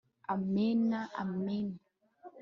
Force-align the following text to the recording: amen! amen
amen! 0.33 0.91
amen 1.21 1.67